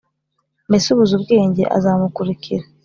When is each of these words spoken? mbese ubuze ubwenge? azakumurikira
mbese 0.69 0.85
ubuze 0.91 1.13
ubwenge? 1.15 1.63
azakumurikira 1.77 2.65